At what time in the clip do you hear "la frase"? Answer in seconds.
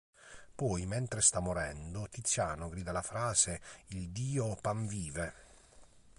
2.91-3.61